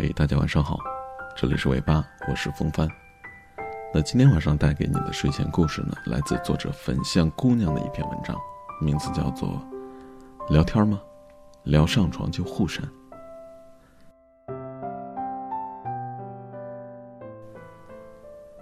[0.00, 0.78] 嘿，大家晚上好，
[1.34, 2.88] 这里是尾巴，我是风帆。
[3.92, 8.36] 那今天晚上带给你的睡前故事呢，来自作者粉象姑娘的一篇文章，
[8.80, 9.60] 名字叫做
[10.52, 11.00] 《聊天吗？
[11.64, 12.86] 聊上床就互删》。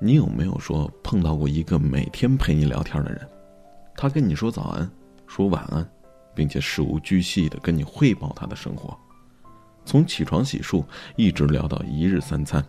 [0.00, 3.24] 你有没有说碰到过一个每天陪你聊天的人？
[3.94, 4.90] 他跟你说早安，
[5.28, 5.88] 说晚安，
[6.34, 8.98] 并且事无巨细的跟你汇报他的生活。
[9.84, 10.84] 从起床洗漱
[11.16, 12.64] 一直聊到一日三餐，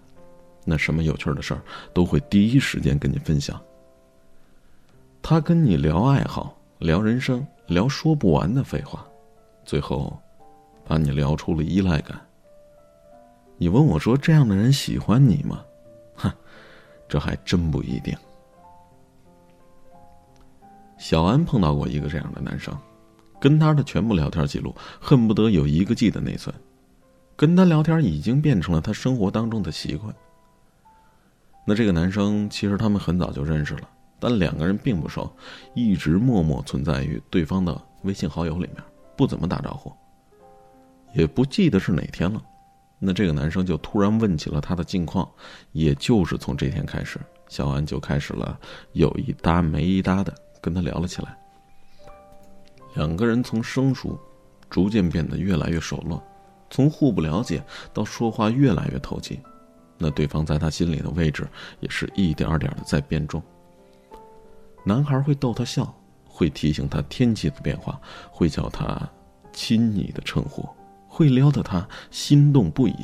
[0.66, 1.62] 那什么有趣的事儿
[1.94, 3.62] 都会第一时间跟你分享。
[5.22, 9.06] 他跟你聊爱好，聊人生，聊说不完的废话，
[9.64, 10.20] 最后
[10.84, 12.20] 把你聊出了依赖感。
[13.58, 15.64] 你问我说：“这样的人喜欢你吗？”
[16.18, 16.32] 哼，
[17.08, 18.18] 这还真不一定。
[20.98, 22.76] 小安碰到过一个这样的男生，
[23.40, 26.54] 跟他的全部聊天记录恨不得有一个 G 的内存。
[27.36, 30.14] 跟他聊天已经变成了他生活当中的习惯。
[31.66, 35.32] 那这个男生其实他们很早就认识了，但两个人并不熟，
[35.76, 38.78] 一直默默存在于对方的微信好友里面，
[39.16, 39.92] 不怎么打招呼。
[41.14, 42.42] 也不记得是哪天了，
[42.98, 45.30] 那这个男生就突然问起了他的近况，
[45.72, 48.60] 也就是从这天开始，小安就开始了
[48.94, 51.38] 有一搭没一搭的跟他聊了起来。
[52.96, 54.20] 两个人从生疏，
[54.70, 56.22] 逐渐变得越来越熟络。
[56.72, 59.40] 从互不了解到说话越来越投机，
[59.98, 61.48] 那对方在他心里的位置
[61.82, 63.44] 也是一点点的在变重。
[64.84, 65.94] 男孩会逗他笑，
[66.26, 68.02] 会提醒他天气的变化，
[68.32, 69.08] 会叫他
[69.54, 70.68] 亲昵的称呼，
[71.08, 72.96] 会撩得他心动不已。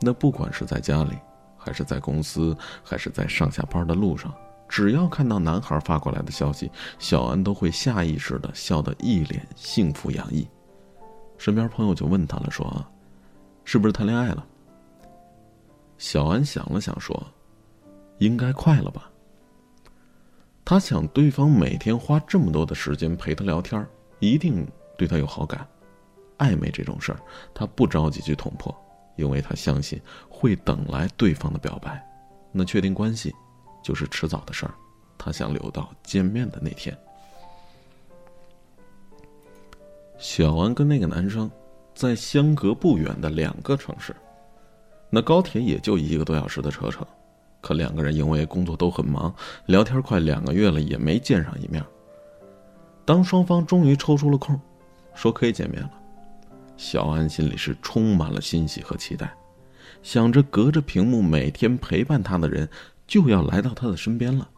[0.00, 1.16] 那不管是在家里，
[1.56, 4.32] 还是在公司，还是在上下班的路上，
[4.68, 6.70] 只要看到男孩发过来的消息，
[7.00, 10.46] 小安都会下意识的笑得一脸幸福洋溢。
[11.38, 12.84] 身边朋友就问他了，说
[13.64, 14.46] ：“是不是谈恋爱了？”
[15.96, 17.26] 小安想了想，说
[18.18, 19.10] ：“应该快了吧。”
[20.64, 23.86] 他想，对方每天花这么多的时间陪他聊天，
[24.18, 24.66] 一定
[24.98, 25.66] 对他有好感。
[26.36, 27.18] 暧昧这种事儿，
[27.54, 28.74] 他不着急去捅破，
[29.16, 32.04] 因为他相信会等来对方的表白。
[32.52, 33.34] 那确定关系，
[33.82, 34.74] 就是迟早的事儿。
[35.16, 36.96] 他想留到见面的那天。
[40.18, 41.48] 小安跟那个男生，
[41.94, 44.14] 在相隔不远的两个城市，
[45.10, 47.06] 那高铁也就一个多小时的车程，
[47.60, 49.32] 可两个人因为工作都很忙，
[49.66, 51.82] 聊天快两个月了也没见上一面。
[53.04, 54.60] 当双方终于抽出了空，
[55.14, 55.90] 说可以见面了，
[56.76, 59.32] 小安心里是充满了欣喜和期待，
[60.02, 62.68] 想着隔着屏幕每天陪伴他的人
[63.06, 64.48] 就要来到他的身边了，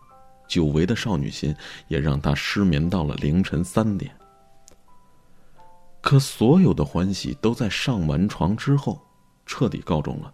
[0.49, 1.55] 久违的少女心
[1.87, 4.11] 也让他失眠到了凌晨三点。
[6.01, 9.01] 可所有的欢喜都在上完床之后
[9.47, 10.33] 彻底告终了。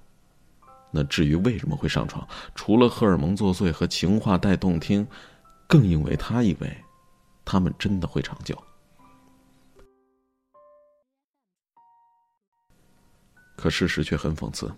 [0.93, 5.07] 那至于为什么会上床，除了荷尔蒙作祟和情话带动听，
[5.67, 6.77] 更因为他以为
[7.45, 8.57] 他们真的会长久。
[13.57, 14.73] 可事实却很讽刺，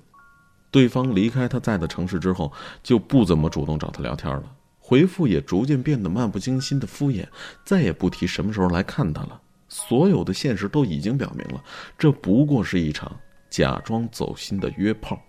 [0.71, 2.51] 对方离开他在的城市之后，
[2.83, 7.29] 就不怎么主动找他聊天了，回复也逐渐变得漫不经心的敷衍，
[7.65, 9.41] 再也不提什么时候来看他了。
[9.69, 11.63] 所有的现实都已经表明了，
[11.97, 13.15] 这不过是一场
[13.51, 15.21] 假装走心的约炮。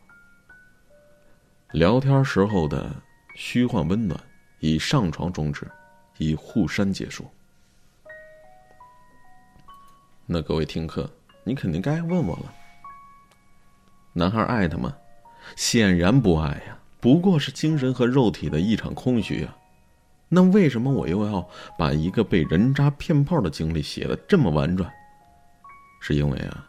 [1.72, 2.96] 聊天时候的
[3.36, 4.20] 虚幻温暖，
[4.60, 5.70] 以上床终止，
[6.18, 7.30] 以互删结束。
[10.26, 11.10] 那各位听课，
[11.44, 12.54] 你肯定该问我了：
[14.14, 14.96] 男孩爱他吗？
[15.56, 19.56] 显然不爱呀，不过是精神和肉体的一场空虚啊。
[20.30, 21.46] 那为什么我又要
[21.78, 24.88] 把一个被人渣骗炮的经历写的这么婉转？
[26.00, 26.66] 是因为啊，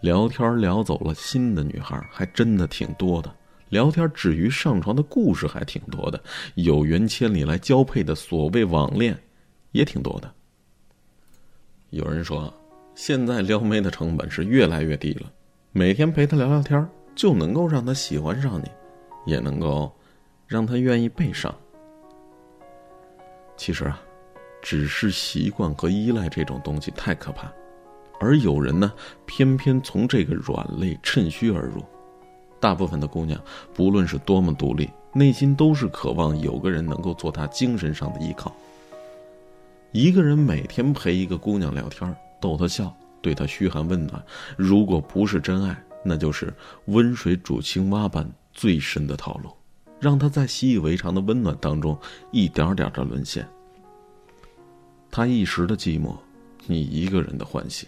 [0.00, 3.34] 聊天聊走了心的女孩还真的挺多的，
[3.68, 6.22] 聊天止于上床的故事还挺多的，
[6.54, 9.18] 有缘千里来交配的所谓网恋
[9.72, 10.32] 也挺多的。
[11.90, 12.52] 有人说，
[12.94, 15.30] 现在撩妹的成本是越来越低了，
[15.72, 18.70] 每天陪她聊聊天就能够让她喜欢上你，
[19.26, 19.92] 也能够
[20.46, 21.54] 让她愿意被上。
[23.56, 24.00] 其实啊，
[24.60, 27.52] 只是习惯和依赖这种东西太可怕，
[28.18, 28.92] 而有人呢，
[29.26, 31.84] 偏偏从这个软肋趁虚而入。
[32.60, 33.40] 大部分的姑娘，
[33.74, 38.54] 不论是多么独立，内心都是渴望有个人能够做她精神上的依靠。
[39.90, 44.24] 一个人每天陪一个姑娘聊天，逗她笑，对她嘘寒问暖，
[44.56, 46.54] 如果不是真爱，那就是
[46.86, 49.50] 温水煮青蛙般最深的套路。
[50.02, 51.96] 让他在习以为常的温暖当中
[52.32, 53.48] 一点点的沦陷。
[55.12, 56.16] 他一时的寂寞，
[56.66, 57.86] 你一个人的欢喜，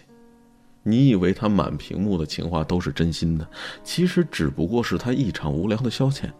[0.81, 3.45] 你以为他满屏幕的情话都是真心的，
[3.83, 6.31] 其实只不过是他一场无聊的消遣。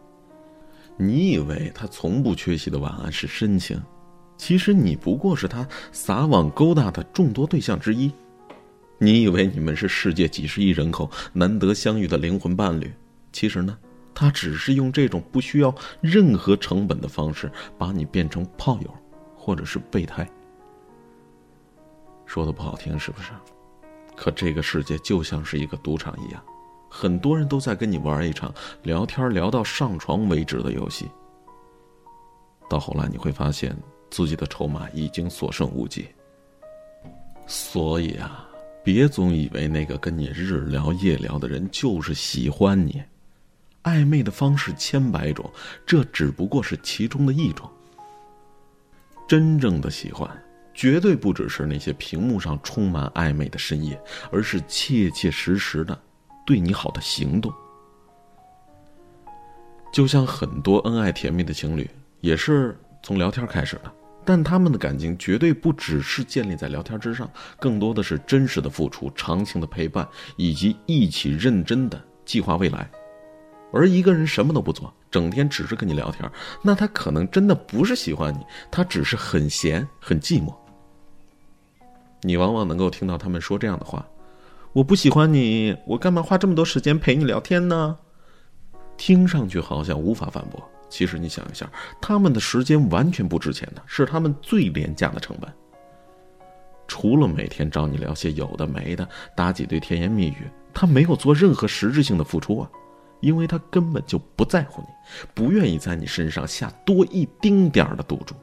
[0.96, 3.78] 你以为他从不缺席的晚安是深情，
[4.38, 8.10] 其实你不过是他撒网勾搭的众多对象之一。
[8.98, 12.90] 你以为你们是世界几十亿人口难得相遇的灵魂伴侣，
[13.34, 13.78] 其实呢，
[14.16, 18.90] 他只是用这种不需要任何成本的方式把你变成炮友，
[19.36, 20.28] 或者是备胎。
[22.26, 23.32] 说的不好听是不是？
[24.16, 26.42] 可这个世界就像是一个赌场一样。
[26.90, 31.12] 很多人都在跟你玩一场聊天聊到上床为止的游戏，
[32.70, 33.76] 到后来你会发现
[34.10, 36.08] 自己的筹码已经所剩无几。
[37.46, 38.48] 所以啊，
[38.82, 43.04] 别总以为那个跟你日聊夜聊的人就是喜欢你，
[43.86, 45.50] 暧昧的方式千百种，
[45.86, 47.70] 这只不过是其中的一种。
[49.28, 50.30] 真正的喜欢，
[50.74, 54.00] 绝对不只是那些屏幕上充满暧昧的深夜，
[54.32, 55.98] 而是切切实实的。
[56.46, 57.52] 对你好的行动，
[59.92, 61.90] 就像很多恩爱甜蜜的情侣，
[62.22, 63.92] 也是从聊天开始的。
[64.24, 67.30] 但他们的感情绝对不只是建立在聊天之上，
[67.60, 70.08] 更多的是真实的付出、长情的陪伴，
[70.38, 72.90] 以及一起认真的计划未来。
[73.72, 76.30] 而一个人什么都不做，整天只是跟你聊天，
[76.62, 78.40] 那他可能真的不是喜欢你，
[78.72, 80.54] 他只是很闲、很寂寞。
[82.22, 84.06] 你往往能够听到他们说这样的话。
[84.74, 87.98] 我不喜欢你，我干嘛花这么多时间陪你聊天呢？
[88.98, 91.70] 听上去好像无法反驳，其实你想一下，
[92.02, 95.50] 他们的时间完全不值钱的，是他们最廉价的成本。
[96.88, 102.70] 除了每天找你聊些有的没的，打几堆甜言蜜语，他没有做任何实质性的付出啊，
[103.20, 104.88] 因为他根本就不在乎你，
[105.34, 108.36] 不愿意在你身上下多一丁点儿的赌注。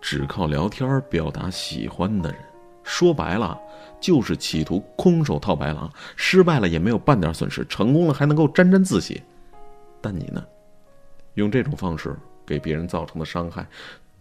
[0.00, 2.40] 只靠聊天表达喜欢的人。
[2.84, 3.60] 说白了，
[4.00, 9.22] 就是企图空手套白狼，失败了也没有半点损失，成功了还能够沾沾自喜。
[10.00, 10.42] 但你呢，
[11.34, 12.16] 用这种方式
[12.46, 13.66] 给别人造成的伤害，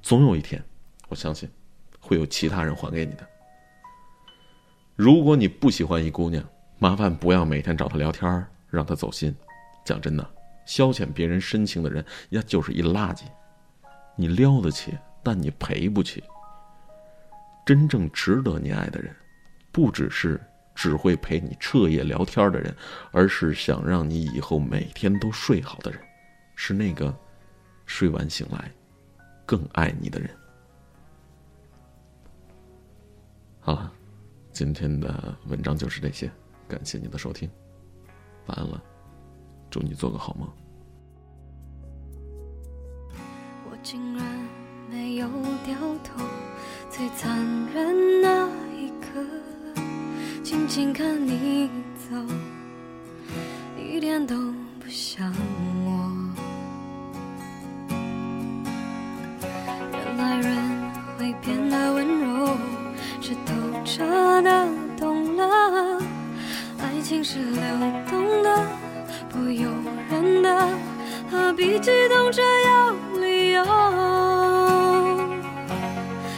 [0.01, 0.62] 总有一天，
[1.07, 1.50] 我相信，
[2.01, 3.25] 会有其他人还给你的。
[4.98, 6.44] 如果你不喜欢一姑娘，
[6.77, 9.36] 麻烦不要每天找她聊天，让他走心。
[9.86, 10.30] 讲真的，
[10.66, 13.24] 消遣别人深情的人，呀，就是一垃圾。
[14.16, 16.24] 你撩得起，但你赔不起。
[17.66, 19.16] 真正值得你爱的人，
[19.72, 20.42] 不只是
[20.74, 22.75] 只会陪你彻夜聊天的人，
[23.12, 26.00] 而是想让你以后每天都睡好的人，
[26.56, 27.14] 是那个
[27.86, 28.72] 睡完醒来
[29.46, 30.30] 更爱你的人。
[33.60, 33.92] 好了，
[34.52, 36.31] 今天的文章就是这些，
[36.68, 37.50] 感谢您的收听，
[38.47, 38.81] 晚安了，
[39.69, 40.47] 祝你做个好梦。
[43.69, 44.25] 我竟然
[44.89, 45.27] 没有
[45.65, 46.23] 掉头。
[46.89, 47.38] 最残
[47.73, 49.23] 忍那一刻，
[50.41, 51.69] 静静看你
[52.09, 52.15] 走，
[53.77, 54.35] 一点都
[54.79, 55.31] 不像
[55.85, 56.11] 我。
[59.91, 60.57] 原来人
[61.17, 62.57] 会变得温柔，
[63.21, 63.53] 是透
[63.85, 64.67] 彻的
[64.97, 66.01] 懂了。
[66.79, 67.61] 爱情是流
[68.09, 68.17] 动
[69.38, 69.69] 不由
[70.10, 70.50] 人的，
[71.30, 72.92] 何必激动着要
[73.22, 73.63] 理由？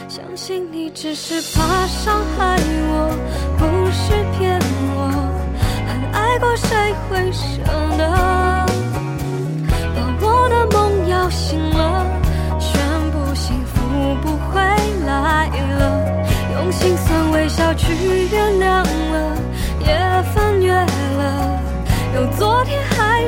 [0.06, 2.58] 相信你只是怕伤害
[2.90, 3.08] 我，
[3.56, 4.60] 不是骗
[4.92, 5.08] 我。
[5.88, 7.62] 很爱过，谁会舍
[7.96, 8.02] 得？
[9.96, 11.99] 把我的梦摇醒了，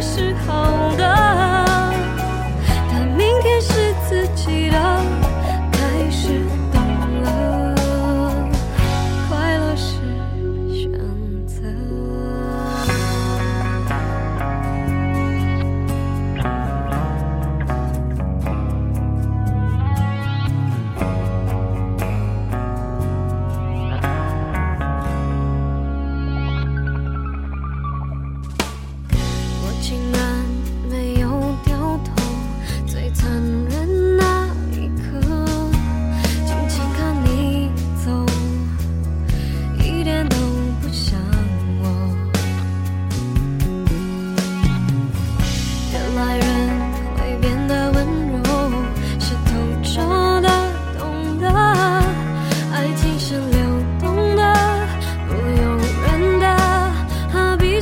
[0.02, 0.81] 是好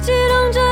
[0.01, 0.70] 激动着。